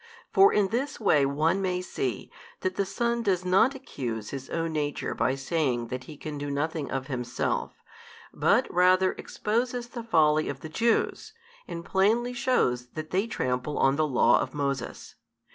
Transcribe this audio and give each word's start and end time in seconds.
For 0.33 0.51
in 0.51 0.69
this 0.69 0.99
way 0.99 1.27
one 1.27 1.61
may 1.61 1.79
see, 1.79 2.31
that 2.61 2.73
the 2.75 2.87
Son 2.87 3.21
does 3.21 3.45
not 3.45 3.75
accuse 3.75 4.31
His 4.31 4.49
Own 4.49 4.73
Nature 4.73 5.13
by 5.13 5.35
saying 5.35 5.89
that 5.89 6.05
He 6.05 6.17
can 6.17 6.39
do 6.39 6.49
nothing 6.49 6.89
of 6.89 7.05
Himself, 7.05 7.75
but 8.33 8.65
rather 8.73 9.11
exposes 9.11 9.89
the 9.89 10.01
folly 10.01 10.49
of 10.49 10.61
the 10.61 10.69
Jews, 10.69 11.33
and 11.67 11.85
plainly 11.85 12.33
shews 12.33 12.87
that 12.95 13.11
they 13.11 13.27
trample 13.27 13.77
on 13.77 13.95
the 13.95 14.07
law 14.07 14.39
of 14.39 14.55
Moses. 14.55 15.13